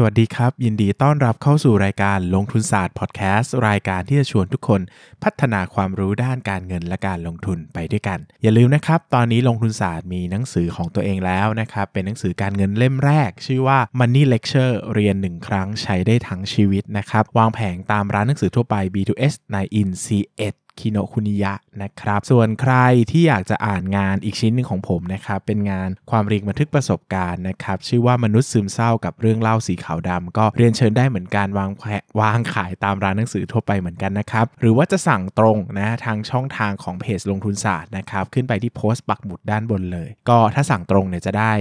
[0.00, 4.80] สวัสดีครับ ยินดีต้อนรับเข้าสู่รายการลงทุนศาสตร์พอดแคสต์รายการที่จะชวนทุกคน
[5.22, 22.20] พัฒนาความรู้ด้านการเงินและการลงทุนไปด้วยกัน อย่าลืมนะครับ ตอนนี้ลงทุนศาสตร์มีหนังสือของตัวเองแล้วนะครับ เป็นหนังสือการเงินเล่มแรก ชื่อว่า Money Lecture เรียน 1 ครั้งใช้ได้ทั้งชีวิตนะครับ วางแผงตามร้านหนังสือทั่วไป B2S ใน In C1 คิโนคุนิยะนะครับ
[22.30, 22.74] ส่วนใคร
[23.10, 31.70] ที่อยากจะอ่านงานอีกชิ้นหนึ่งของผมนะครับ เป็นงานความเรียงบันทึกประสบการณ์นะครับ ชื่อว่ามนุษย์ซึมเศร้ากับเรื่องเล่าสีขาวดำก็เรียนเชิญได้เหมือนกันวาง
[32.16, 41.52] แวางขายตามร้านหนังสือทั่วไปเหมือนกันนะครับ หรือว่าจะสั่งตรงนะทางช่องทางของเพจลงทุนศาสตร์นะครับ ขึ้นไปที่โพสต์ปักหมุดด้านบนเลย ก็ถ้าสั่งตรงเนี่ยจะได้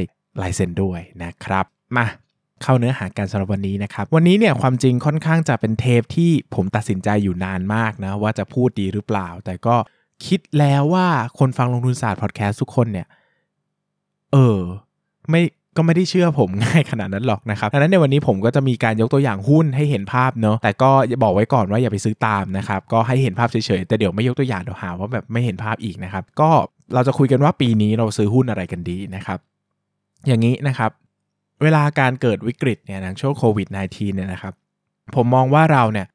[0.42, 1.66] ลายเซ็นด้วยนะครับ
[1.98, 2.06] มา
[2.64, 9.76] เข้าเนื้อหาการสำหรับวันนี้นะครับ วันนี้เนี่ยความจริงค่อนข้างจะเป็นเทปที่ผมตัดสินใจอยู่นานมากนะ ว่าจะพูดดีหรือเปล่า แต่ก็
[10.26, 11.08] คิดแล้วว่า
[11.40, 13.08] คนฟังลงทุนศาสตร์พอดแคสต์ทุกคนเนี่ย
[14.34, 14.60] เออ
[15.30, 15.42] ไม่
[15.78, 20.90] ก็ไม่ได้เชื่อผมง่ายขนาดนั้นหรอกนะครับดังนั้นในวันนี้ผมก็จะมีการยกตัวอย่างหุ้นให้เห็นภาพเนาะแต่ก็
[21.24, 26.50] บอกไว้ก่อนว่าอย่าไปซื้อตามนะครับ ก็ให้เห็นภาพเฉยๆ แต่เดี๋ยวไม่ยกตัวอย่างเดี๋ยวหาว่าแบบไม่เห็นภาพอีกนะครับ ก็
[26.94, 29.40] เราจะคุยกันว่าปีนี้เราซื้อหุ้นอะไรกันดีนะครับ
[30.28, 30.92] อย่างนี้นะครับ
[31.62, 34.54] เวลาการเกิดวิกฤตเนี่ยในช่วงโควิด -19 เนี่ยนะครับ
[35.16, 36.08] ผมมองว่าเราเนี่ย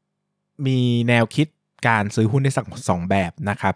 [0.66, 1.46] มีแนวคิด
[1.88, 3.74] การซื้อหุ้นได้สักสองแบบนะครับ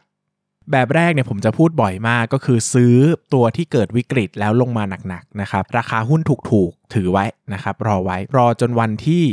[0.72, 2.94] แบบแรกเนี่ยผมจะพูดบ่อยมากก็คือซื้อ
[3.34, 9.24] ตัวที่เกิดวิกฤตแล้วลงมาหนักๆนะครับ ราคาหุ้นถูกๆถือไว้นะครับ รอไว้รอจนวันที่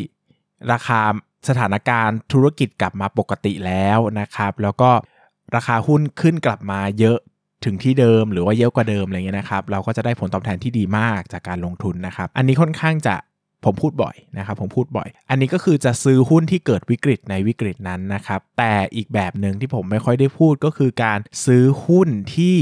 [0.72, 1.02] ราคา
[1.48, 4.92] สถานการณ์ธุรกิจกลับมาปกติแล้วนะครับ แล้วก็
[5.56, 7.18] ราคาหุ้นขึ้นกลับมาเยอะ
[7.66, 13.16] ถึงที่เดิมหรือว่าเยอะกว่าเดิมอะไรเงี้ยนะครับเราก็จะได้ผลตอบแทนที่ดีมากจากการลงทุนนะครับ อันนี้ค่อนข้างจะ
[13.66, 22.58] ผมพูดบ่อยนะครับผมพูดบ่อย อันนี้ก็คือจะซื้อหุ้นที่เกิดวิกฤตในวิกฤตนั้นนะครับ แต่อีกแบบหนึ่งที่ผมไม่ค่อยได้พูดก็คือการซื้อหุ้นที่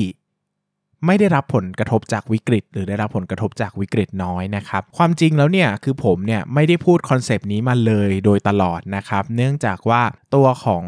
[1.05, 10.01] ไม่ได้รับผลกระทบจากวิกฤต หรือได้รับผลกระทบจากวิกฤตน้อยนะครับ ความจริงแล้วเนี่ยคือผมเนี่ยไม่ได้พูด concept นี้มาเลยโดยตลอดนะครับ เนื่องจากว่า
[10.35, 10.83] ตัวของ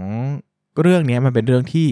[0.82, 1.88] เรื่องนี้มันเป็นเรื่องที่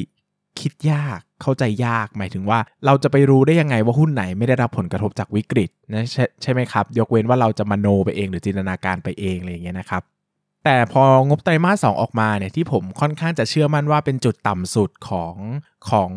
[0.60, 10.02] คิดยาก เข้าใจยาก หมายถึงว่าเราจะไปรู้ได้ยังไงว่าหุ้นไหนไม่ได้รับผลกระทบจากวิกฤตนะใช่ใช่ไหมครับ ยกเว้นว่าเราจะมโนไปเองหรือจินตนาการไปเองอะไรอย่างเงี้ยนะครับ
[10.66, 15.36] แต่พองบไตรมาสสองออกมาเนี่ยที่ผมค่อนข้างจะเชื่อมั่นว่าเป็นจุดต่ำสุดของ
[15.90, 16.12] ของ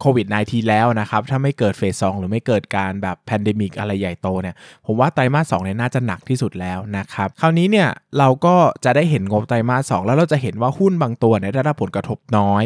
[0.00, 4.54] โควิด -19 แล้วนะครับ ถ้าไม่เกิดเฟสสหรือไม่เกิดการแบบ pandemic อะไรใหญ่โตเนี่ย
[4.86, 7.88] ผมว่าไตรมาสสองเนี่ยน่าจะหนักที่สุดแล้วนะครับ คราวนี้เนี่ย
[8.18, 12.64] เราก็จะได้เห็นงบไตรมาสสองแล้วเราจะเห็นว่าหุ้นบางตัวเนี่ยได้รับผลกระทบน้อย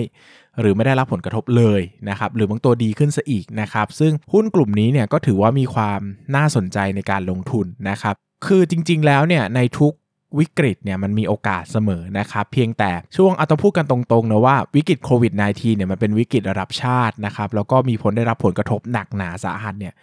[0.61, 6.01] หรือไม่ได้รับผลกระทบเลยนะครับ หรือบางตัวดีขึ้นซะอีกนะครับ ซึ่งหุ้นกลุ่มนี้เนี่ยก็ถือว่ามีความ
[6.37, 8.15] น่าสนใจในการลงทุนนะครับ
[8.47, 9.93] คือจริง ๆ แล้วเนี่ยในทุก
[10.39, 19.95] วิกฤตเนี่ยมันมีโอกาสเสมอนะครับเพียงแต่ช่วงเอาต้องพูดกันตรงๆนะว่าวิกฤตโควิด -19 เนี่ยมันเป็นวิกฤตระดับชาตินะครับแล้วก็มีผลได้รับผลกระทบหนักหนาสาหัสเนี่ย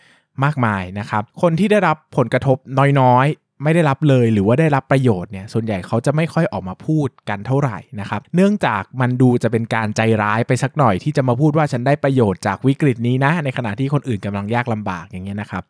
[0.43, 2.57] มากมายนะครับคนที่ได้รับผลกระทบ
[3.01, 3.27] น้อย
[3.63, 15.63] ไม่ได้รับเลยหรือว่าได้รับประโยชน์เนี่ยส่วนใหญ่เขาจะไม่ค่อยออกมาพูดกันเท่าไหร่นะครับเนื่องจากมันดูจะเป็นการใจร้ายไปสักหน่อยที่จะมาพูดว่าฉันได้ประโยชน์จากวิกฤตนี้นะ ในขณะที่คนอื่นกำลังยากลำบากอย่างเงี้ยนะครับ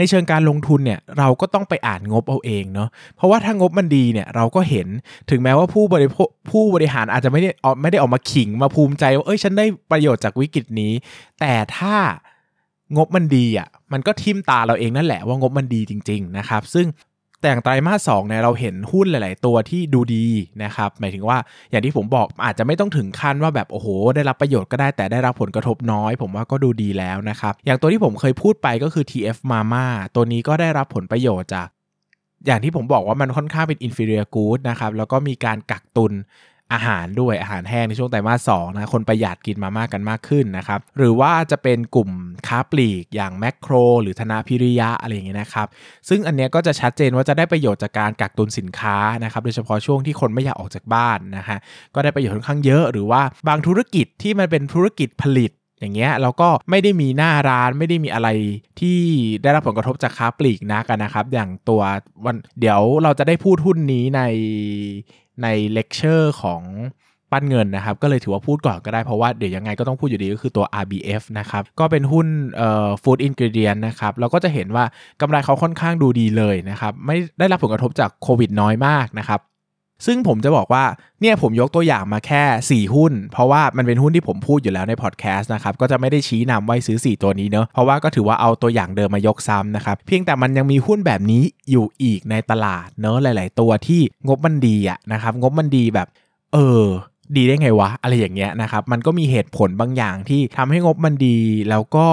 [0.00, 4.88] ในเชิงการลงทุนเนี่ยเราก็ต้องไปอ่านงบเอาเองเนาะเพราะว่าถ้างบมันดีเนี่ยเราก็เห็น
[5.30, 6.08] ถึงแม้ว่าผู้บริ
[6.50, 10.92] ผู้บริหารอาจจะไม่ได้ออกไม่ได้ออกมาขิงมาภูมิใจว่าเอ้ยฉันได้ประโยชน์จากวิกฤตนี้
[11.40, 11.96] แต่ถ้า
[12.96, 16.86] งบมันดีอะมันก็ทิมตาเราเองนั่นแหละว่างบมันดีจริง ๆนะครับ ซึ่ง
[17.40, 20.26] แต่อย่างไตรมาสสองเนี่ยเราเห็นหุ้นหลาย ๆ ตัวที่ดูดี
[20.64, 21.38] นะครับหมายถึงว่า
[21.70, 31.68] อย่างที่ผมบอกอาจจะไม่ต้องถึงขั้นว่าแบบโอ้โห ได้รับประโยชน์ก็ได้แต่ได้รับผลกระทบน้อย ผมว่าก็ดูดีแล้วนะครับอย่างตัวที่ผมเคยพูดไปก็คือ TF Mama ตัวนี้ก็ได้รับผลประโยชน์จาก
[32.46, 36.12] อย่างที่ผมบอกว่ามันค่อนข้างเป็น inferior good นะครับแล้วก็มีการกักตุน
[36.72, 42.10] อาหารด้วยอาหารแห้งในช่วงไตรมาสสองนะคนประหยัดกินมามากกันมากขึ้นนะครับหรือว่าจะเป็นกลุ่ม
[42.48, 45.66] ค้าปลีกอย่างแมคโคร หรือธนาพิริยะอะไรอย่างเงี้ยนะครับ
[46.08, 51.58] ซึ่งอันเนี้ยก็จะชัดเจนว่าจะได้ประโยชน์จากการกักตุนสินค้านะครับโดยเฉพาะช่วงที่คนไม่อยากออกจากบ้านนะฮะ
[51.94, 58.28] ก็ได้ประโยชน์ค่อนข้างเยอะหรือว่าบางธุรกิจที่มันเป็นธุรกิจผลิตอย่างเงี้ยเราก็ไม่ได้มีหน้าร้านไม่ได้มีอะไร
[58.80, 58.98] ที่
[59.42, 61.82] ได้รับผลกระทบจากค้าปลีกนักนะครับ อย่างตัว
[62.24, 64.22] วันเดี๋ยวเราจะได้พูดหุ้นนี้ใน
[65.42, 66.62] ในเลคเชอร์ของ
[67.32, 72.26] ปั้นเงินนะครับ ก็เลยถือว่าพูดก่อนก็ได้เพราะว่าเดี๋ยวยังไงก็ต้องพูดอยู่ดีก็คือตัว RBF นะครับ ก็เป็นหุ้น
[72.56, 74.84] เอ่อ food ingredient นะครับ เราก็จะเห็นว่า
[75.20, 79.40] กำไรเขาค่อนข้างดูดีเลยนะครับ ไม่ได้รับผลกระทบจากโควิดน้อยมากนะครับ
[80.06, 80.84] ซึ่งผมจะบอกว่า
[81.20, 96.08] เนี่ยผมยกตัวอย่างมาแค่ 4 หุ้น เพราะว่ามันเป็นหุ้นที่ผมพูดอยู่แล้วในพอดแคสต์นะครับ ก็จะไม่ได้ชี้นำไว้ซื้อ 4 ตัวนี้เนอะเพราะว่าก็ถือว่าเอาตัวอย่างเดิมมายกซ้ำนะครับ เพียงแต่มันยังมีหุ้นแบบนี้อยู่อีกในตลาดเนอะหลาย ๆ ตัวที่งบมันดีอะนะครับงบมันดีแบบ
[96.52, 96.84] เออ
[97.36, 101.38] ดีได้ไงวะ อะไรอย่างเงี้ยนะครับ มันก็มีเหตุผลบางอย่างที่ทำให้งบมันดี
[101.70, 102.06] แล้วก็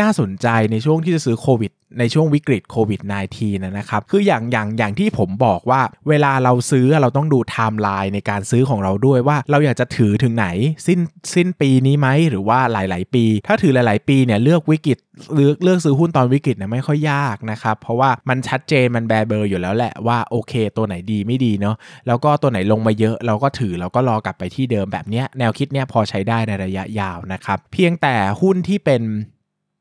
[0.00, 3.00] น่าสนใจในช่วงที่จะซื้อโควิด ในช่วงวิกฤตโควิด
[3.34, 10.46] -19 นะครับ คืออย่างอย่างอย่างที่ผมบอกว่า เวลาเราซื้อเราต้องดูไทม์ไลน์ในการซื้อของเราด้วยว่าเราอยากจะถือถึงไหน
[10.86, 11.00] สิ้น
[11.34, 14.98] สิ้นปีนี้ไหมหรือว่าหลาย ๆ ปี ถ้าถือหลาย ๆ ปีเนี่ยเลือกวิกฤต
[15.34, 29.02] เลือกเลือกซื้อหุ้นตอนวิกฤตเนี่ยไม่ค่อยยากนะครับเพราะว่ามันชัดเจนมันแบเบอร์อยู่แล้วแหละว่าโอเค ตัวไหนดีไม่ดีเนาะแล้วก็ตัวไหนลงมาเยอะ เราก็ถือเราก็รอกลับไปที่เดิมแบบเนี้ยแนวคิดเนี้ยพอใช้ได้ในระยะยาวนะครับเพียงแต่หุ้นที่เป็น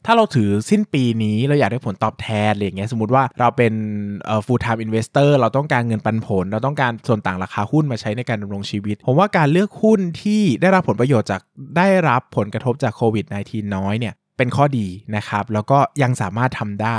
[0.06, 3.74] ถ้าเราถือสิ้นปีนี้เราอยากได้ผลตอบแทนอะไรอย่างเงี้ยสมมติว่าเราเป็น
[4.26, 11.42] เอ่อ full time investor เราต้องการเงินปันผล เราต้องการส่วนต่างราคาหุ้นมาใช้ในการดำรงชีวิต ผมว่าการเลือกหุ้นที่ได้รับผลประโยชน์จาก
[11.78, 16.98] ได้รับผลกระทบจากโควิด -19 น้อยเนี่ยเป็นข้อดีนะครับ แล้วก็ยังสามารถทำได้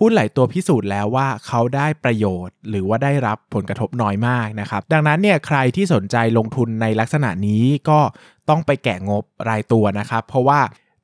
[0.00, 8.00] หุ้นหลายตัวพิสูจน์แล้วว่าเขาได้ประโยชน์ หรือว่าได้รับผลกระทบน้อยมากนะครับ ดังนั้นเนี่ยใครที่สนใจลงทุนในลักษณะนี้ก็
[8.48, 10.60] ต้องไปแกะงบรายตัวนะครับ เพราะว่า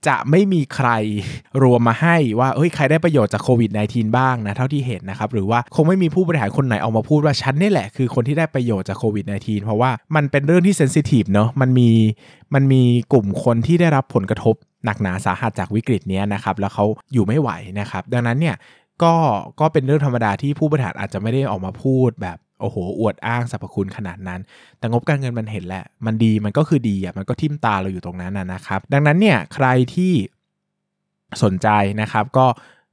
[0.09, 0.91] จะไม่มีใคร
[1.63, 11.91] รวมมาให้ว่าเฮ้ยใครได้ประโยชน์จากโควิด -19 บ้างนะเท่าที่เห็นนะครับหรือว่าคงไม่มีผู้บริหารคนไหนออกมาพูดว่าฉันนี่แหละคือคนที่ได้ประโยชน์จากโควิด -19 เพราะว่ามันเป็นเรื่องที่เซนซิทีฟเนาะมันมี
[12.55, 12.83] มันมี
[13.13, 14.55] กลุ่มคนที่ได้รับผลกระทบ
[14.85, 17.51] หนักหนาสาหัสจากวิกฤตนี้นะครับแล้วเขาอยู่ไม่ไหว
[17.81, 18.57] นะครับดังนั้นเนี่ย
[19.03, 19.15] ก็
[19.61, 24.41] ก็เป็นเรื่องธรรมดาที่ผู้บริหารอาจจะไม่ได้ออกมาพูดแบบ โอ้โห อวดอ้างสรรพคุณขนาดนั้น
[24.79, 30.13] แต่งบการเงินมันเห็นแหละ มันดีมันก็คือดีอะ มันก็ทิ่มตาเราอยู่ตรงนั้นนะครับ ดังนั้นเนี่ยใครที่
[31.43, 31.69] สนใจ
[32.01, 32.47] นะครับ ก็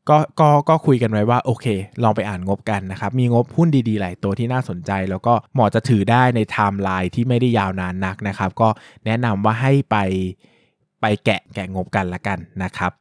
[0.10, 1.66] ก็ก็ก็คุยกันไว้ว่าโอเค
[2.04, 8.70] ลองไปอ่านงบกันนะครับ มีงบหุ้นดีๆ หลายตัวที่น่าสนใจ แล้วก็เหมาะจะถือได้ในไทม์ไลน์ที่ไม่ได้ยาวนานนักนะครับ ก็
[9.06, 9.98] แนะนำว่าให้ไป
[11.02, 12.92] ไปแกะแกะงบกันละกันนะครับ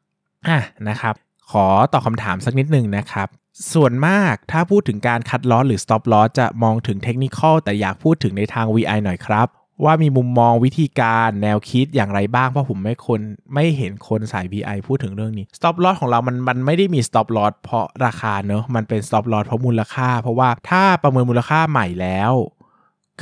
[0.47, 0.59] อะ
[0.89, 1.15] นะครับ
[1.51, 3.29] ขอตอบคำถามสักนิดหนึ่งนะครับ
[3.75, 9.49] ส่วนมากถ้าพูดถึงการ cut loss หรือ stop loss จะมองถึงเทคนิคแต่อยากพูดถึงในทาง VI หน่อยครับ
[9.85, 13.21] ว่ามีมุมมองวิธีการแนวคิดอย่างไรบ้าง เพราะผมไม่คน
[13.55, 22.33] ไม่เห็นคนสาย VI พูดถึงเรื่องนี้ stop loss ของเรามันมันไม่ได้มี stop loss เพราะราคาเนอะมันเป็น stop loss เพราะมูลค่า เพราะว่าถ้าประเมินมูลค่าใหม่แล้ว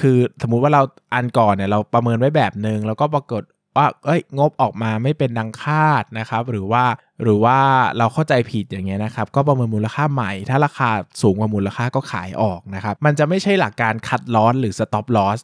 [0.00, 0.82] คือสมมุติว่าเรา
[1.15, 3.43] อันก่อนเนี่ยเราประเมินไว้แบบหนึ่งแล้วก็ปรากฏ
[3.76, 6.85] ว่าเอ้ยงบออกมาไม่เป็นดังคาดนะครับ หรือว่า
[7.23, 7.59] หรือว่า
[7.99, 10.91] เราเข้าใจผิดอย่างเงี้ยนะครับ ก็ประเมินมูลค่าใหม่ ถ้าราคา
[11.23, 15.38] สูงกว่ามูลค่าก็ขายออกนะครับ มันจะไม่ใช่หลักการ cut loss หรือ stop loss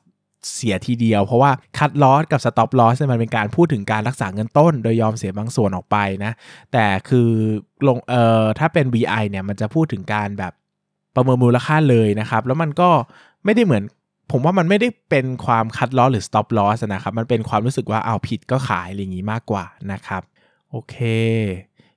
[0.55, 6.33] เสียทีเดียว เพราะว่า cut loss กับ stop loss เนี่ยมันเป็นการพูดถึงการรักษาเงินต้น โดยยอมเสียบางส่วนออกไปนะ
[6.73, 7.31] แต่คือ
[7.87, 10.53] ลงเอ่อถ้าเป็น VI เนี่ยมันจะพูดถึงการแบบ
[11.17, 12.91] ประเมินมูลค่าเลยนะครับ แล้วมันก็
[13.45, 13.85] ไม่ได้เหมือน
[14.31, 20.23] ผมว่ามันไม่ได้เป็นความ cut loss หรือ stop loss นะครับ มันเป็นความรู้สึกว่าเราผิดก็ขายอะไรอย่างนี้มากกว่านะครับ
[20.71, 20.97] โอเค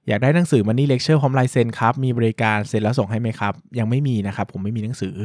[0.08, 5.16] อยากได้หนังสือ Money Lecture พร้อมลายเซ็นครับ มีบริการเซ็นแล้วส่งให้ไหมครับ ยังไม่มีนะครับ ผมไม่มีหนังสือ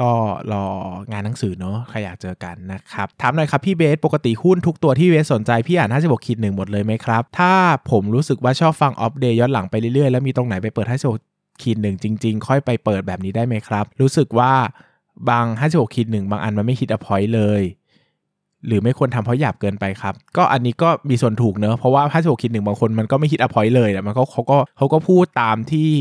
[0.00, 0.10] ก็
[0.52, 0.64] รอ
[1.12, 7.52] งานหนังสือเนาะใครอยากเจอกันนะครับ ถามหน่อยครับพี่เบส ปกติหุ้นทุกตัวที่เบสสนใจ พี่อ่าน 56ขีดหนึ่งหมดเลยไหมครับ ถ้า
[7.90, 10.86] ผมรู้สึกว่าชอบฟัง Opp Day ย้อนหลังไปเรื่อยๆ แล้วมีตรงไหนไปเปิด
[11.24, 14.52] 56ขีดหนึ่งจริง ๆ ค่อยไปเปิดแบบนี้ได้ไหมครับ รู้สึกว่า
[15.30, 17.62] บาง 56ขีดหนึ่งบางอันมันไม่ get the point เลย
[18.66, 25.92] หรือไม่ควรทำเพราะหยาบเกินไปครับ ก็อันนี้ก็มีส่วนถูกเนอะเพราะว่า56ขีดหนึ่งบางคนมันก็ไม่ get the point เลยแต่มันก็เขาก็เขาก็พูดตามที่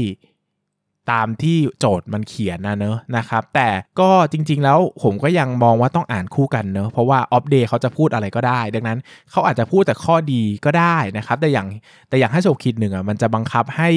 [1.11, 3.69] ตามที่โจทย์มันเขียนนะเนอะนะครับ แต่
[3.99, 8.99] ก็จริงๆแล้วผมก็ยังมองว่าต้องอ่านคู่กันเนอะเพราะว่าออฟเดย์เขาจะพูดอะไรก็ได้ ดังนั้น
[9.31, 11.67] เขาอาจจะพูดแต่ข้อดีก็ได้นะครับ แต่อย่าง
[12.09, 13.91] แต่อย่างห้าโจคิดหนึ่งอะมันจะบังคับให้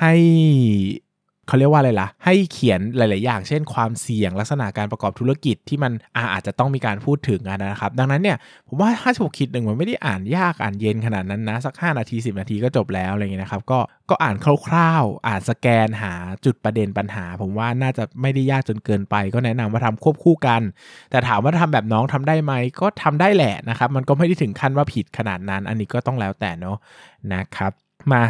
[0.00, 0.14] ให้
[1.50, 8.36] เขาเรียกว่าอะไรล่ะ ให้เขียนหลาย ๆ อย่าง เช่น ความเสี่ยงลักษณะการประกอบธุรกิจที่มันอาอาจจะต้องมีการพูดถึงนะครับ ดังนั้นเนี่ย
[8.68, 13.78] ผมว่าถ้าถูกคิดหนึ่งมันไม่ได้อ่านยากอ่านเย็นขนาดนั้นนะ สัก 5 นาที 10 นาทีก็จบแล้วอะไรเงี้ยนะครับก็
[14.10, 16.12] ก็อ่านคร่าว ๆ อ่านสแกนหา
[16.44, 20.62] จุดประเด็นปัญหา ผมว่าน่าจะไม่ได้ยากจนเกินไป ก็แนะนำว่าทำควบคู่กัน
[21.10, 26.76] แต่ถามว่าทำแบบน้องทำได้ไหมก็ทำได้แหละนะครับมันก็ไม่ได้ถึงขั้นว่าผิดขนาดนั้น อันนี้ก็ต้องแล้วแต่เนาะ
[27.32, 27.72] นะครับ
[28.12, 28.22] มา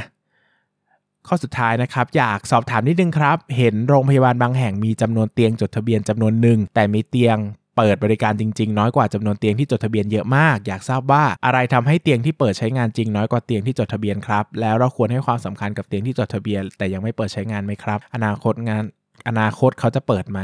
[1.28, 7.38] ข้อสุดท้ายนะครับ อยากสอบถามนิดนึงครับ เห็นโรงพยาบาลบางแห่งมีจำนวนเตียงจดทะเบียนจำนวนหนึ่งแต่มีเตียง
[7.76, 18.84] เปิดบริการจริง ๆ น้อยกว่าจำนวนเตียงที่จดทะเบียนเยอะมาก อยากทราบว่าอะไรทำให้เตียงที่เปิดใช้งานจริงน้อยกว่าเตียงที่จดทะเบียนครับ แล้วเราควรให้ความสำคัญกับเตียงที่จดทะเบียน แต่ยังไม่เปิดใช้งานไหมครับ อนาคตงาน
[19.28, 20.38] อนาคตเขาจะเปิดไหม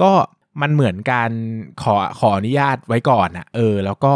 [0.00, 0.10] ก็
[0.60, 1.30] มันเหมือนการ
[1.82, 4.12] ขอขออนุญาตไว้ก่อนอะเออ แล้วก็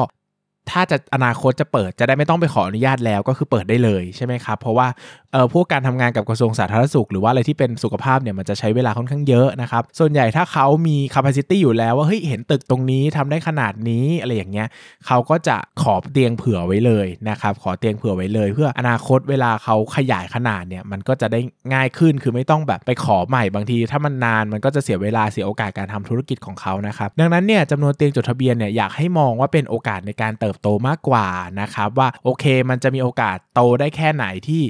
[0.71, 4.89] ถ้าจะอนาคตจะเปิดจะได้ไม่ต้องไปขออนุญาตแล้วก็คือเปิดได้เลยใช่ไหมครับ เพราะว่า
[5.35, 14.69] เอ่อพวกการทำงานกับกระทรวงสาธารณสุข หรือว่าอะไรที่เป็นสุขภาพเนี่ยมันจะใช้เวลาค่อนข้างเยอะนะครับ ส่วนใหญ่ถ้าเขามี capacity อยู่แล้วว่าเฮ้ยเห็นตึกตรงนี้ทำได้ขนาดนี้อะไรอย่างเงี้ย
[15.07, 21.41] เขาก็จะขอเตียงเผื่อไว้เลยนะครับ ขอเตียงเผื่อไว้เลย เพื่ออนาคตเวลาเขาขยายขนาดเนี่ยมันก็จะได้
[21.73, 31.27] ง่ายขึ้นคือไม่ต้องแบบไปขอใหม่บางที ถ้ามันนานมันก็จะเสียเวลาเสียโอกาสการทำธุรกิจของเขานะครับดังนั้นเนี่ยจำนวนเตียงจดทะเบียนเนี่ยอยากให้มองว่าเป็นโอกาสในการเติบโตมากกว่า
[31.61, 34.63] นะครับว่าโอเคมันจะมีโอกาสโตได้แค่ไหนที่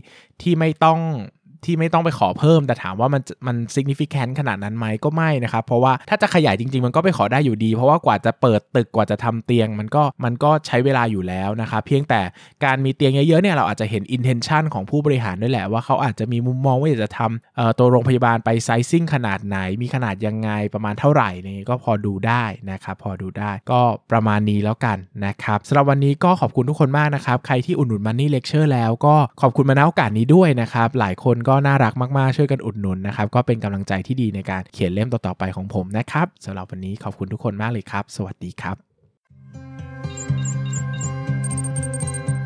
[0.43, 1.01] ที่ไม่ต้อง
[1.67, 12.21] ที่ไม่ต้องไปขอเพิ่ม แต่ถามว่ามันมัน significant ขนาดนั้นไหมก็ไม่นะครับเพราะว่าถ้าจะขยายจริง ๆ มันก็ไปขอได้อยู่ดี เพราะว่ากว่าจะเปิดตึกกว่าจะทำเตียง มันก็มันก็ใช้เวลาอยู่แล้วนะครับเพียงแต่
[12.65, 23.81] การมีเตียงเยอะๆเนี่ยเราอาจจะเห็น intention ของผู้บริหารด้วยแหละว่าเขาอาจจะมีมุมมองว่าอยากจะทำตัวโรงพยาบาลไป sizing ขนาดไหน มีขนาดยังไงประมาณเท่าไหร่นี่ก็พอดูได้นะครับพอดูได้ก็
[24.13, 38.77] ประมาณนี้แล้วกันนะครับสำหรับวันนี้ก็ขอบคุณทุกคนมากนะครับใครที่อุดหนุน Money Lecture แล้วก็ขอบคุณมาณโอกาสนี้ด้วยนะครับหลายคนก็็น่ารักมากๆ ช่วยกันอุดหนุนนะครับ ก็เป็นกำลังใจที่ดีในการเขียนเล่มต่อๆไปของผมนะครับสำหรับวันนี้ขอบคุณทุกคนมากเลยครับ สวัสดีครับ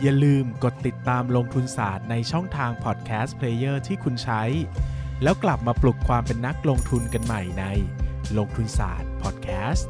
[0.02, 4.42] อย่าลืมกดติดตามลงทุนศาสตร์ในช่องทางพอดแคสต์เพลเยอร์ที่คุณใช้
[5.22, 7.64] แล้วกลับมาปลุกความเป็นนักลงทุนกันใหม่ใน
[8.38, 9.88] ลงทุนศาสตร์พอดแคสต์